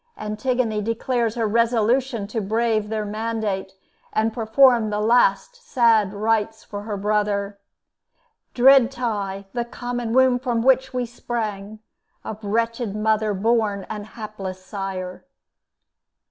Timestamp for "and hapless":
13.91-14.65